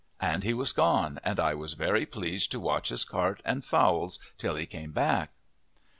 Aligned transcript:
And 0.19 0.41
he 0.43 0.55
was 0.55 0.71
gone, 0.73 1.19
and 1.23 1.39
I 1.39 1.53
was 1.53 1.75
very 1.75 2.07
pleased 2.07 2.49
to 2.53 2.59
watch 2.59 2.89
his 2.89 3.03
cart 3.05 3.39
and 3.45 3.63
fowls 3.63 4.17
till 4.39 4.55
he 4.55 4.65
came 4.65 4.93
back. 4.93 5.29